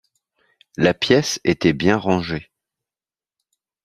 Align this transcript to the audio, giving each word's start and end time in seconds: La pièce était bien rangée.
La 0.77 0.95
pièce 0.95 1.39
était 1.43 1.73
bien 1.73 1.95
rangée. 1.95 2.49